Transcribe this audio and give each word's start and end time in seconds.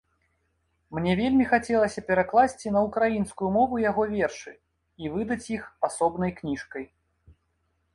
Мне 0.97 1.11
вельмі 1.19 1.45
хацелася 1.51 2.03
перакласці 2.09 2.73
на 2.77 2.81
ўкраінскую 2.87 3.53
мову 3.61 3.75
яго 3.89 4.09
вершы 4.17 4.51
і 5.05 5.17
выдаць 5.17 5.43
іх 5.59 5.73
асобнай 5.91 6.31
кніжкай. 6.43 6.85